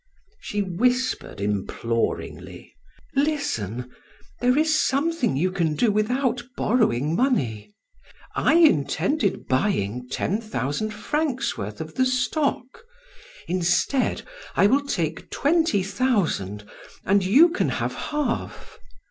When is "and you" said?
17.05-17.49